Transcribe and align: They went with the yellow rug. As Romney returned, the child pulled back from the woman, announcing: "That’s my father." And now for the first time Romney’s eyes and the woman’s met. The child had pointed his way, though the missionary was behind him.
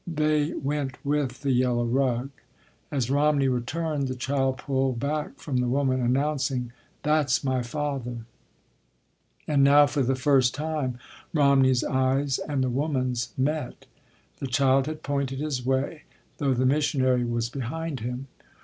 They 0.07 0.55
went 0.55 0.97
with 1.05 1.41
the 1.41 1.51
yellow 1.51 1.85
rug. 1.85 2.31
As 2.91 3.11
Romney 3.11 3.47
returned, 3.47 4.07
the 4.07 4.15
child 4.15 4.57
pulled 4.57 4.97
back 4.99 5.37
from 5.37 5.57
the 5.57 5.67
woman, 5.67 6.01
announcing: 6.01 6.71
"That’s 7.03 7.43
my 7.43 7.61
father." 7.61 8.25
And 9.47 9.63
now 9.63 9.85
for 9.85 10.01
the 10.01 10.15
first 10.15 10.55
time 10.55 10.97
Romney’s 11.35 11.83
eyes 11.83 12.39
and 12.39 12.63
the 12.63 12.69
woman’s 12.71 13.31
met. 13.37 13.85
The 14.39 14.47
child 14.47 14.87
had 14.87 15.03
pointed 15.03 15.37
his 15.39 15.63
way, 15.63 16.05
though 16.39 16.55
the 16.55 16.65
missionary 16.65 17.23
was 17.23 17.49
behind 17.49 17.99
him. 17.99 18.25